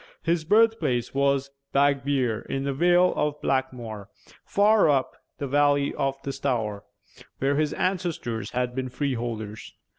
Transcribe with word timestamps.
His 0.23 0.45
birthplace 0.45 1.13
was 1.13 1.51
Bagbere 1.75 2.43
in 2.49 2.63
the 2.63 2.73
vale 2.73 3.13
of 3.15 3.39
Blackmore, 3.39 4.09
far 4.43 4.89
up 4.89 5.13
the 5.37 5.45
valley 5.45 5.93
of 5.93 6.15
the 6.23 6.33
Stour, 6.33 6.85
where 7.37 7.55
his 7.55 7.71
ancestors 7.73 8.49
had 8.49 8.73
been 8.73 8.89
freeholders. 8.89 9.75